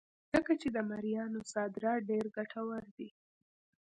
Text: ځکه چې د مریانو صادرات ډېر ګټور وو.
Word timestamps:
ځکه 0.33 0.51
چې 0.61 0.67
د 0.75 0.77
مریانو 0.89 1.39
صادرات 1.53 1.99
ډېر 2.09 2.25
ګټور 2.35 2.83
وو. 2.97 3.07